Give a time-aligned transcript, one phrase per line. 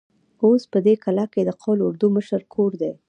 [0.43, 2.91] اوس په دې کلا کې د قول اردو د مشر کور دی.